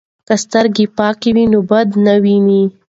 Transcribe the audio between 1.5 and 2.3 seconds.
نو بد نه